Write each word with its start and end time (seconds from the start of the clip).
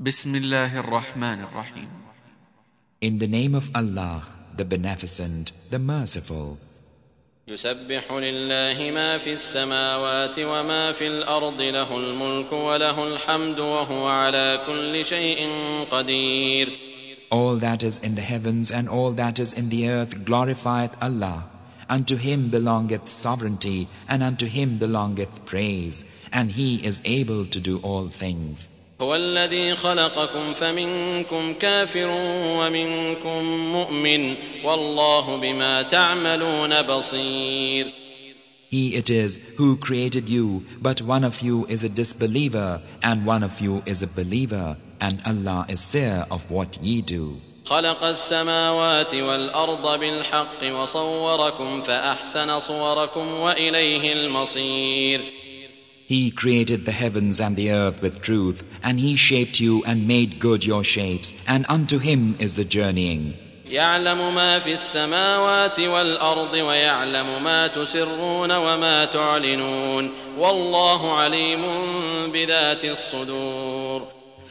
بسم 0.00 0.35
الله 0.35 0.79
الرحمن 0.79 1.41
الرحيم 1.43 1.89
In 3.01 3.19
the 3.19 3.27
name 3.27 3.53
of 3.53 3.69
Allah, 3.75 4.23
the 4.55 4.63
Beneficent, 4.63 5.51
the 5.69 5.79
Merciful. 5.79 6.57
يسبح 7.47 8.11
لله 8.11 8.91
ما 8.91 9.17
في 9.17 9.33
السماوات 9.33 10.39
وما 10.39 10.91
في 10.91 11.07
الأرض 11.07 11.61
له 11.61 11.97
الملك 11.97 12.51
وله 12.53 13.13
الحمد 13.15 13.59
وهو 13.59 14.07
على 14.07 14.61
كل 14.67 15.05
شيء 15.05 15.49
قدير 15.91 16.69
All 17.29 17.57
that 17.57 17.83
is 17.83 17.99
in 17.99 18.15
the 18.15 18.21
heavens 18.21 18.71
and 18.71 18.87
all 18.87 19.11
that 19.11 19.39
is 19.39 19.53
in 19.53 19.69
the 19.69 19.89
earth 19.89 20.23
glorifieth 20.23 20.91
Allah. 21.01 21.43
Unto 21.89 22.15
Him 22.15 22.47
belongeth 22.49 23.07
sovereignty, 23.09 23.87
and 24.07 24.23
unto 24.23 24.45
Him 24.45 24.77
belongeth 24.77 25.45
praise, 25.45 26.05
and 26.31 26.53
He 26.53 26.75
is 26.85 27.01
able 27.03 27.45
to 27.45 27.59
do 27.59 27.79
all 27.79 28.07
things. 28.07 28.69
هو 29.01 29.15
الذي 29.15 29.75
خلقكم 29.75 30.53
فمنكم 30.53 31.53
كافر 31.53 32.07
ومنكم 32.59 33.43
مؤمن 33.71 34.35
والله 34.63 35.37
بما 35.37 35.81
تعملون 35.81 36.81
بصير 36.81 37.93
He 38.73 38.95
it 38.95 39.09
is 39.09 39.55
who 39.57 39.75
created 39.75 40.29
you, 40.29 40.63
but 40.81 41.01
one 41.01 41.25
of 41.25 41.41
you 41.41 41.65
is 41.67 41.83
a 41.83 41.89
disbeliever, 41.89 42.81
and 43.03 43.25
one 43.25 43.43
of 43.43 43.59
you 43.59 43.83
is 43.85 44.01
a 44.01 44.07
believer, 44.07 44.77
and 45.01 45.19
Allah 45.25 45.65
is 45.67 45.81
seer 45.81 46.25
of 46.31 46.49
what 46.49 46.77
ye 46.81 47.01
do. 47.01 47.35
خلق 47.65 48.03
السماوات 48.03 49.15
والأرض 49.15 49.99
بالحق 49.99 50.63
وصوركم 50.63 51.81
فأحسن 51.81 52.59
صوركم 52.59 53.33
وإليه 53.33 54.13
المصير 54.13 55.40
He 56.10 56.30
created 56.30 56.84
the 56.84 56.92
heavens 56.92 57.40
and 57.40 57.56
the 57.56 57.72
earth 57.72 58.00
with 58.00 58.22
truth, 58.22 58.62
and 58.82 59.00
He 59.00 59.16
shaped 59.16 59.58
you 59.58 59.82
and 59.84 60.06
made 60.06 60.38
good 60.38 60.64
your 60.64 60.84
shapes, 60.84 61.32
and 61.48 61.66
unto 61.68 61.98
Him 61.98 62.36
is 62.38 62.54
the 62.54 62.64
journeying. 62.64 63.34
يعلم 63.70 64.34
ما 64.34 64.58
في 64.58 64.72
السماوات 64.74 65.80
والأرض 65.80 66.52
ويعلم 66.52 67.42
ما 67.42 67.66
تسرون 67.66 68.52
وما 68.52 69.04
تعلنون 69.04 70.10
والله 70.38 71.12
عليم 71.12 71.62
بذات 72.32 72.84
الصدور 72.84 74.06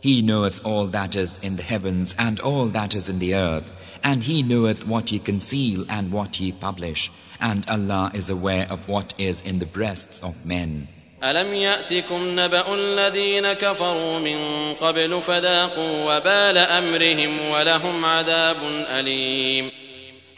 He 0.00 0.22
knoweth 0.22 0.64
all 0.64 0.86
that 0.86 1.16
is 1.16 1.38
in 1.42 1.56
the 1.56 1.62
heavens 1.62 2.14
and 2.18 2.38
all 2.40 2.66
that 2.66 2.94
is 2.94 3.08
in 3.08 3.18
the 3.18 3.34
earth, 3.34 3.68
and 4.04 4.22
He 4.22 4.44
knoweth 4.44 4.86
what 4.86 5.10
ye 5.10 5.18
conceal 5.18 5.84
and 5.88 6.12
what 6.12 6.38
ye 6.38 6.52
publish, 6.52 7.10
and 7.40 7.68
Allah 7.68 8.12
is 8.14 8.30
aware 8.30 8.68
of 8.70 8.88
what 8.88 9.12
is 9.18 9.42
in 9.42 9.58
the 9.58 9.66
breasts 9.66 10.20
of 10.22 10.46
men. 10.46 10.86
ألم 11.24 11.54
يأتكم 11.54 12.40
نبأ 12.40 12.74
الذين 12.74 13.52
كفروا 13.52 14.18
من 14.18 14.38
قبل 14.74 15.22
فذاقوا 15.22 16.16
وبال 16.16 16.58
أمرهم 16.58 17.50
ولهم 17.50 18.04
عذاب 18.04 18.56
أليم 18.88 19.70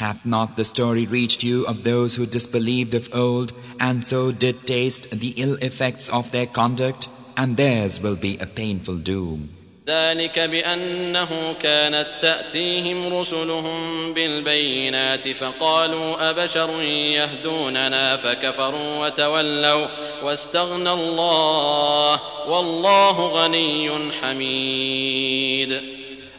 Hath 0.00 0.26
not 0.26 0.56
the 0.56 0.64
story 0.64 1.06
reached 1.06 1.44
you 1.44 1.64
of 1.66 1.84
those 1.84 2.16
who 2.16 2.26
disbelieved 2.26 2.92
of 2.94 3.08
old, 3.14 3.52
and 3.78 4.04
so 4.04 4.32
did 4.32 4.66
taste 4.66 5.08
the 5.12 5.32
ill 5.36 5.54
effects 5.62 6.08
of 6.08 6.32
their 6.32 6.46
conduct, 6.46 7.08
and 7.36 7.56
theirs 7.56 8.00
will 8.00 8.16
be 8.16 8.36
a 8.38 8.46
painful 8.46 8.96
doom. 8.96 9.55
ذلك 9.87 10.39
بأنه 10.39 11.55
كانت 11.61 12.07
تأتيهم 12.21 13.13
رسلهم 13.13 14.13
بالبينات 14.13 15.27
فقالوا 15.27 16.29
أبشر 16.29 16.81
يهدوننا 16.81 18.17
فكفروا 18.17 19.05
وتولوا 19.05 19.87
واستغنى 20.23 20.91
الله 20.91 22.19
والله 22.49 23.27
غني 23.27 24.11
حميد 24.21 25.81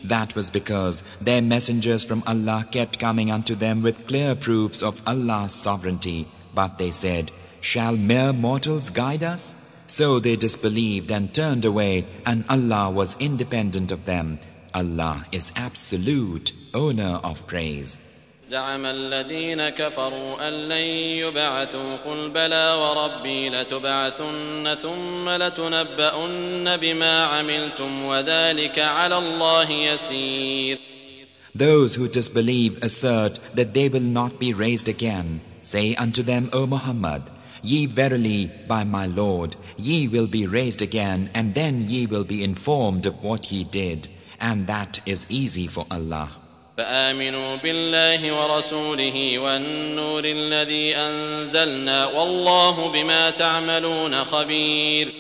That 0.05 0.35
was 0.35 0.51
because 0.51 1.03
their 1.21 1.43
messengers 1.43 2.05
from 2.05 2.23
Allah 2.27 2.67
kept 2.71 2.99
coming 2.99 3.31
unto 3.31 3.55
them 3.55 3.83
with 3.83 4.07
clear 4.07 4.35
proofs 4.35 4.83
of 4.83 5.03
Allah's 5.07 5.53
sovereignty. 5.53 6.27
But 6.55 6.79
they 6.79 6.91
said, 6.91 7.31
Shall 7.61 7.97
mere 7.97 8.33
mortals 8.33 8.91
guide 8.91 9.23
us? 9.23 9.55
So 9.88 10.20
they 10.20 10.36
disbelieved 10.36 11.11
and 11.11 11.33
turned 11.33 11.66
away, 11.66 12.05
and 12.26 12.45
Allah 12.49 12.89
was 12.89 13.16
independent 13.20 13.92
of 13.92 14.05
them. 14.05 14.39
Allah 14.73 15.26
is 15.32 15.52
absolute, 15.55 16.52
owner 16.73 17.20
of 17.23 17.45
praise. 17.48 17.98
زعم 18.52 18.86
الذين 18.86 19.70
كفروا 19.70 20.48
أن 20.48 20.54
لن 20.70 20.88
يبعثوا 21.26 21.95
قل 22.05 22.30
بلى 22.30 22.73
وربي 22.73 23.49
لتبعثن 23.49 24.76
ثم 24.82 25.30
لتنبؤن 25.30 26.77
بما 26.77 27.23
عملتم 27.23 28.04
وذلك 28.05 28.80
على 28.80 29.17
الله 29.17 29.71
يسير 29.71 30.80
Those 31.55 31.95
who 31.95 32.08
disbelieve 32.08 32.82
assert 32.82 33.39
that 33.54 33.73
they 33.73 33.88
will 33.88 34.02
not 34.20 34.39
be 34.39 34.54
raised 34.54 34.89
again. 34.89 35.42
Say 35.61 35.95
unto 35.95 36.23
them, 36.23 36.49
O 36.52 36.66
Muhammad, 36.66 37.21
Ye 37.61 37.86
verily, 37.86 38.52
by 38.67 38.83
my 38.83 39.05
Lord, 39.05 39.55
ye 39.77 40.08
will 40.08 40.27
be 40.27 40.45
raised 40.45 40.82
again, 40.82 41.30
and 41.33 41.54
then 41.55 41.89
ye 41.89 42.05
will 42.05 42.26
be 42.26 42.44
informed 42.44 43.05
of 43.05 43.23
what 43.23 43.52
ye 43.52 43.64
did, 43.64 44.10
and 44.39 44.67
that 44.67 44.99
is 45.05 45.26
easy 45.30 45.67
for 45.67 45.86
Allah. 45.89 46.30
فآمنوا 46.77 47.55
بالله 47.55 48.32
ورسوله 48.32 49.39
والنور 49.39 50.26
الذي 50.26 50.95
أنزلنا 50.95 52.05
والله 52.05 52.92
بما 52.92 53.30
تعملون 53.30 54.23
خبير 54.23 55.14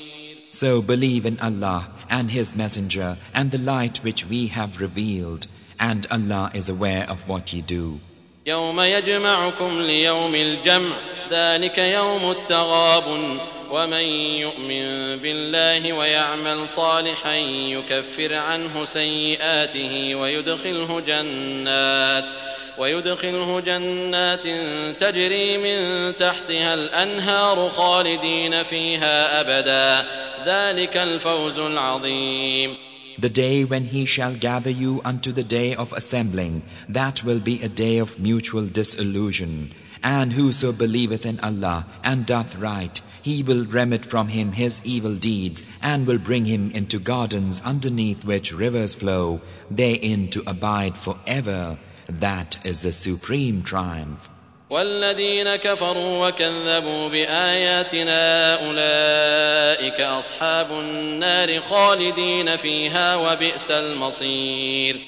So 0.49 0.81
believe 0.81 1.25
in 1.25 1.39
Allah 1.39 1.87
and 2.09 2.31
His 2.31 2.55
Messenger 2.55 3.17
and 3.33 3.51
the 3.51 3.57
light 3.57 4.03
which 4.03 4.25
we 4.25 4.47
have 4.47 4.81
revealed, 4.81 5.47
and 5.79 6.05
Allah 6.11 6.51
is 6.53 6.69
aware 6.69 7.05
of 7.09 7.27
what 7.27 7.53
ye 7.53 7.61
do. 7.61 7.99
يوم 8.45 8.79
يجمعكم 8.79 9.81
ليوم 9.81 10.35
الجمع 10.35 10.95
ذلك 11.30 11.78
يوم 11.78 12.30
التغابن 12.30 13.38
ومن 13.70 14.04
يؤمن 14.44 15.16
بالله 15.18 15.92
ويعمل 15.92 16.68
صالحا 16.68 17.34
يكفر 17.74 18.34
عنه 18.34 18.84
سيئاته 18.84 20.14
ويدخله 20.14 21.00
جنات 21.00 22.24
ويدخله 22.78 23.60
جنات 23.60 24.42
تجري 25.00 25.58
من 25.58 26.12
تحتها 26.16 26.74
الأنهار 26.74 27.70
خالدين 27.70 28.62
فيها 28.62 29.40
أبدا 29.40 30.06
ذلك 30.46 30.96
الفوز 30.96 31.58
العظيم 31.58 32.76
The 33.20 33.28
day 33.28 33.64
when 33.64 33.86
He 33.86 34.06
shall 34.06 34.34
gather 34.36 34.70
you 34.70 35.02
unto 35.04 35.32
the 35.32 35.42
day 35.42 35.74
of 35.74 35.92
assembling, 35.92 36.62
that 36.88 37.24
will 37.24 37.40
be 37.40 37.60
a 37.60 37.68
day 37.68 37.98
of 37.98 38.20
mutual 38.20 38.66
disillusion. 38.66 39.72
And 40.03 40.33
whoso 40.33 40.71
believeth 40.71 41.25
in 41.25 41.39
Allah 41.39 41.85
and 42.03 42.25
doth 42.25 42.55
right, 42.57 42.99
He 43.23 43.41
will 43.41 43.63
remit 43.63 44.05
from 44.05 44.27
him 44.27 44.51
his 44.51 44.81
evil 44.83 45.15
deeds 45.15 45.63
and 45.81 46.05
will 46.05 46.17
bring 46.17 46.43
him 46.45 46.71
into 46.71 46.99
gardens 46.99 47.61
underneath 47.61 48.25
which 48.25 48.51
rivers 48.51 48.95
flow, 48.95 49.39
therein 49.71 50.27
to 50.31 50.43
abide 50.45 50.97
forever. 50.97 51.77
That 52.09 52.57
is 52.65 52.81
the 52.81 52.91
supreme 52.91 53.63
triumph. 53.63 54.29
والذين 54.69 55.55
كفروا 55.55 56.27
وكذبوا 56.27 57.09
بآياتنا 57.09 58.53
أولئك 58.65 60.01
أصحاب 60.01 60.71
النار 60.71 61.61
خالدين 61.61 62.57
فيها 62.57 63.15
وبئس 63.15 63.71
المصير 63.71 64.99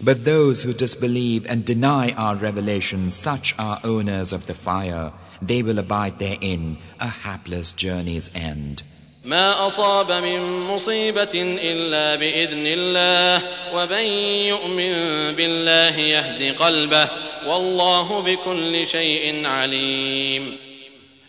But 0.00 0.24
those 0.24 0.62
who 0.62 0.72
disbelieve 0.72 1.44
and 1.46 1.64
deny 1.64 2.12
our 2.12 2.36
revelations, 2.36 3.14
such 3.14 3.54
are 3.58 3.80
owners 3.82 4.32
of 4.32 4.46
the 4.46 4.54
fire. 4.54 5.12
They 5.42 5.62
will 5.62 5.78
abide 5.78 6.18
therein, 6.18 6.78
a 7.00 7.08
hapless 7.08 7.72
journey's 7.72 8.30
end. 8.34 8.82
ما 9.24 9.66
أصاب 9.66 10.12
من 10.12 10.40
مصيبة 10.66 11.34
إلا 11.34 12.14
بإذن 12.14 12.66
الله 12.66 13.42
ومن 13.74 14.06
يؤمن 14.48 14.92
بالله 15.36 15.98
يهد 15.98 16.54
قلبه 16.56 17.08
والله 17.46 18.22
بكل 18.22 18.86
شيء 18.86 19.46
عليم 19.46 20.58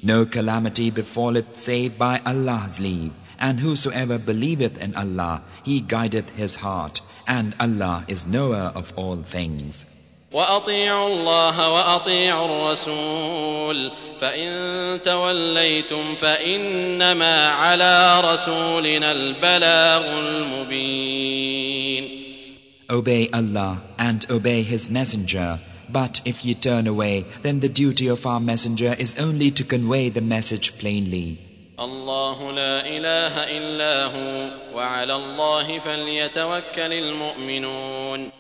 No 0.01 0.25
calamity 0.25 0.91
befalleth 0.91 1.57
save 1.57 1.97
by 1.97 2.21
Allah's 2.25 2.79
leave. 2.79 3.11
And 3.37 3.59
whosoever 3.59 4.17
believeth 4.17 4.77
in 4.77 4.95
Allah, 4.95 5.41
He 5.63 5.81
guideth 5.81 6.29
his 6.31 6.55
heart. 6.55 7.01
And 7.27 7.53
Allah 7.59 8.05
is 8.07 8.25
knower 8.25 8.71
of 8.75 8.93
all 8.95 9.17
things. 9.23 9.85
وأطيعوا 10.31 11.07
الله 11.07 11.69
وأطيعوا 11.69 12.45
الرسول 12.45 13.91
فإن 14.21 14.99
توليتم 15.03 16.15
فإنما 16.15 17.49
على 17.49 18.21
رسولنا 18.21 19.11
البلاغ 19.11 20.19
المبين 20.19 22.19
Obey 22.91 23.29
Allah 23.31 23.81
and 23.99 24.25
obey 24.31 24.63
His 24.63 24.89
Messenger. 24.89 25.59
But 25.91 26.21
if 26.25 26.43
ye 26.43 26.55
turn 26.55 26.87
away, 26.87 27.23
then 27.43 27.59
the 27.59 27.69
duty 27.69 28.07
of 28.07 28.25
our 28.25 28.39
Messenger 28.39 28.95
is 28.97 29.17
only 29.19 29.51
to 29.51 29.63
convey 29.63 30.09
the 30.09 30.21
message 30.21 30.79
plainly. 30.79 31.37
الله 32.34 32.52
لا 32.52 32.86
إله 32.86 33.34
إلا 33.58 34.04
هو 34.04 34.50
وعلى 34.76 35.14
الله 35.14 35.78
فليتوكل 35.78 36.92
المؤمنون 36.92 38.30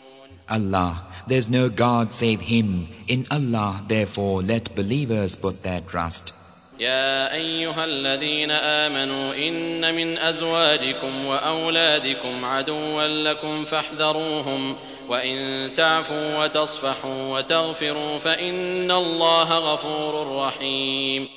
Allah, 0.46 1.00
there's 1.26 1.48
no 1.48 1.70
God 1.70 2.12
save 2.12 2.40
Him. 2.40 2.86
In 3.08 3.24
Allah, 3.30 3.82
therefore, 3.88 4.42
let 4.42 4.74
believers 4.74 5.36
put 5.36 5.62
their 5.62 5.80
trust. 5.80 6.34
يا 6.80 7.32
أيها 7.34 7.84
الذين 7.84 8.50
آمنوا 8.50 9.34
إن 9.34 9.94
من 9.94 10.18
أزواجكم 10.18 11.26
وأولادكم 11.26 12.44
عدوا 12.44 13.06
لكم 13.06 13.64
فاحذروهم 13.64 14.76
وإن 15.08 15.70
تعفوا 15.76 16.44
وتصفحوا 16.44 17.38
وتغفروا 17.38 18.18
فإن 18.18 18.90
الله 18.90 19.58
غفور 19.58 20.36
رحيم 20.36 21.28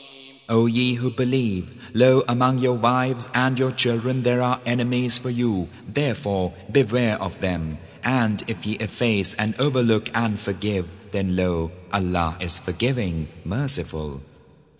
O 0.49 0.67
ye 0.67 0.95
who 0.95 1.11
believe, 1.11 1.71
lo, 1.95 2.23
among 2.29 2.59
your 2.59 2.75
wives 2.75 3.29
and 3.35 3.59
your 3.59 3.73
children 3.73 4.23
there 4.23 4.43
are 4.43 4.61
enemies 4.67 5.19
for 5.19 5.31
you. 5.31 5.69
Therefore, 5.89 6.53
beware 6.71 7.21
of 7.23 7.41
them. 7.41 7.79
And 8.05 8.43
if 8.49 8.67
ye 8.67 8.77
efface 8.77 9.35
and 9.35 9.55
overlook 9.59 10.11
and 10.15 10.39
forgive, 10.39 10.89
then 11.13 11.37
lo, 11.37 11.71
Allah 11.93 12.37
is 12.41 12.59
forgiving, 12.59 13.29
merciful. 13.45 14.21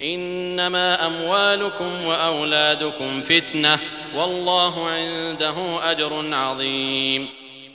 إنما 0.03 1.07
أموالكم 1.07 2.05
وأولادكم 2.05 3.23
فتنة 3.23 3.79
والله 4.17 4.87
عنده 4.89 5.91
أجر 5.91 6.35
عظيم 6.35 7.29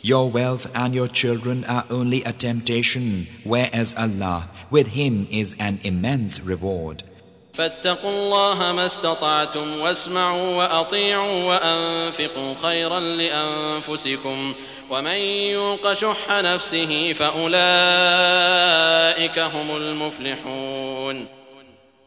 Your 0.03 0.29
wealth 0.29 0.69
and 0.75 0.93
your 0.93 1.07
children 1.07 1.65
are 1.65 1.85
only 1.89 2.23
a 2.23 2.31
temptation, 2.31 3.27
whereas 3.43 3.95
Allah, 3.95 4.49
with 4.69 4.87
Him 4.87 5.27
is 5.31 5.55
an 5.59 5.79
immense 5.83 6.39
reward. 6.39 7.03
فاتقوا 7.57 8.11
الله 8.11 8.71
ما 8.71 8.85
استطعتم 8.85 9.79
واسمعوا 9.79 10.55
وأطيعوا 10.55 11.43
وأنفقوا 11.43 12.55
خيرا 12.61 12.99
لأنفسكم 12.99 14.53
ومن 14.89 15.17
يوق 15.51 15.93
شح 15.93 16.31
نفسه 16.31 17.13
فأولئك 17.13 17.49
هم 19.39 19.77
المفلحون 19.77 21.27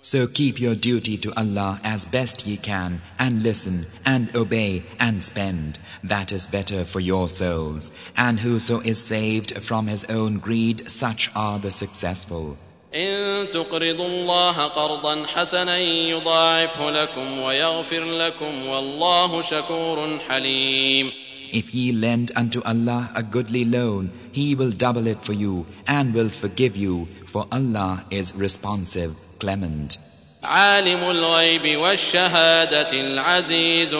So 0.03 0.27
keep 0.27 0.59
your 0.59 0.75
duty 0.75 1.19
to 1.19 1.31
Allah 1.39 1.79
as 1.85 2.07
best 2.07 2.47
ye 2.47 2.57
can, 2.57 3.03
and 3.19 3.43
listen, 3.43 3.85
and 4.07 4.35
obey, 4.35 4.83
and 4.99 5.23
spend. 5.23 5.79
That 6.03 6.33
is 6.33 6.47
better 6.47 6.85
for 6.85 7.01
your 7.01 7.29
souls. 7.29 7.93
And 8.17 8.41
whoso 8.41 8.81
is 8.81 8.99
saved 8.99 9.63
from 9.63 9.89
his 9.89 10.07
own 10.07 10.39
greed, 10.39 10.91
such 10.91 11.31
are 11.37 11.59
the 11.59 11.71
successful. 11.71 12.57
إن 12.95 13.47
تقرضوا 13.53 14.07
الله 14.07 14.53
قرضا 14.67 15.27
حسنا 15.27 15.79
يضاعفه 15.79 16.91
لكم 16.91 17.39
ويغفر 17.39 18.05
لكم 18.05 18.67
والله 18.67 19.43
شكور 19.43 20.19
حليم 20.29 21.11
If 21.53 21.75
ye 21.75 21.91
lend 21.93 22.31
unto 22.37 22.63
Allah 22.63 23.11
a 23.15 23.23
goodly 23.25 23.65
loan, 23.65 24.11
He 24.33 24.55
will 24.55 24.71
double 24.71 25.07
it 25.09 25.25
for 25.25 25.33
you 25.33 25.67
and 25.89 26.15
will 26.15 26.29
forgive 26.31 26.77
you, 26.77 27.09
for 27.27 27.47
Allah 27.51 28.05
is 28.11 28.35
responsive. 28.37 29.15
clement. 29.41 29.99
عالم 30.43 31.11
الغيب 31.11 31.77
والشهادة 31.77 32.93
العزيز 32.93 33.95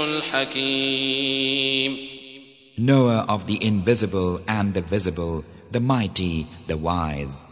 الحكيم 0.91 1.97
Knower 2.79 3.25
of 3.29 3.47
the 3.47 3.59
invisible 3.63 4.41
and 4.49 4.73
the 4.73 4.81
visible, 4.81 5.45
the 5.71 5.81
mighty, 5.81 6.47
the 6.67 6.77
wise. 6.79 7.45